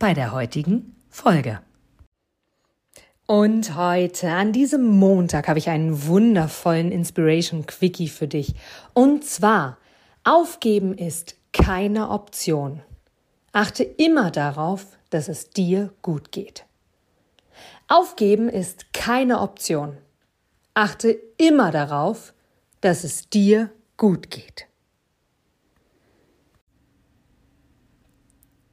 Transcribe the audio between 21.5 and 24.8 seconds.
darauf, dass es dir gut geht.